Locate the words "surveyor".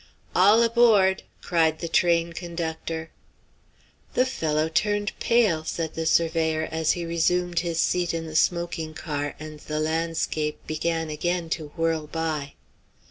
6.07-6.67